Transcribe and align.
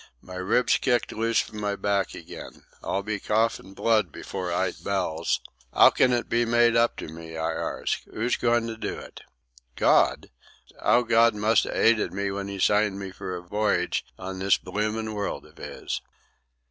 My 0.23 0.33
ribs 0.37 0.77
kicked 0.77 1.11
loose 1.11 1.39
from 1.41 1.61
my 1.61 1.75
back 1.75 2.15
again. 2.15 2.63
I'll 2.83 3.03
be 3.03 3.19
coughin' 3.19 3.75
blood 3.75 4.11
before 4.11 4.49
eyght 4.49 4.83
bells. 4.83 5.41
'Ow 5.73 5.91
can 5.91 6.11
it 6.11 6.27
be 6.27 6.43
myde 6.43 6.75
up 6.75 6.95
to 6.97 7.07
me, 7.07 7.37
I 7.37 7.53
arsk? 7.53 8.07
'Oo's 8.07 8.35
goin' 8.35 8.65
to 8.65 8.77
do 8.77 8.97
it? 8.97 9.21
Gawd? 9.75 10.31
'Ow 10.81 11.03
Gawd 11.03 11.35
must 11.35 11.67
'ave 11.67 11.77
'ated 11.91 12.13
me 12.13 12.29
w'en 12.29 12.49
'e 12.49 12.57
signed 12.57 12.97
me 12.97 13.09
on 13.09 13.13
for 13.13 13.35
a 13.35 13.43
voyage 13.43 14.03
in 14.17 14.39
this 14.39 14.57
bloomin' 14.57 15.13
world 15.13 15.45
of 15.45 15.59
'is!" 15.59 16.01